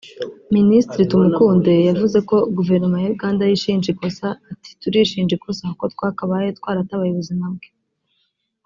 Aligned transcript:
Minisitiri 0.55 1.03
Tumukunde 1.11 1.73
yavuze 1.89 2.17
ko 2.29 2.37
guverinoma 2.55 2.97
ya 3.03 3.09
Uganda 3.15 3.41
yishinja 3.49 3.87
ikosa 3.93 4.27
ati 4.51 4.69
“Turishinja 4.81 5.33
ikosa 5.35 5.61
kuko 5.71 5.85
twakabaye 5.93 6.47
twaratabaye 6.57 7.11
ubuzima 7.11 7.45
bwe” 7.55 7.69